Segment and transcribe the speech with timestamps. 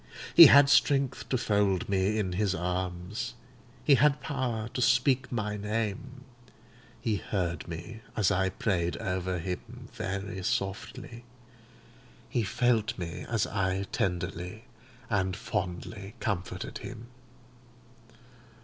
[0.33, 3.35] He had strength to fold me in his arms;
[3.83, 6.23] he had power to speak my name;
[6.99, 11.23] he heard me as I prayed over him very softly;
[12.27, 14.63] he felt me as I tenderly
[15.07, 17.05] and fondly comforted him.